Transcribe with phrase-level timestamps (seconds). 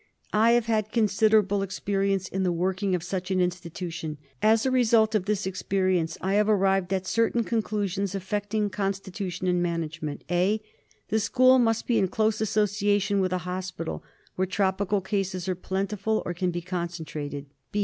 [0.33, 4.17] I have had considerable experience in the working of such an institution.
[4.41, 9.61] As a result of this experience, I have arrived at certain conclusions affecting constitution and
[9.61, 10.23] management.
[10.31, 10.59] (a)
[11.09, 14.03] The school must be in close association with a hospital
[14.37, 17.45] where tropical cases are plentiful, or can be concentrated.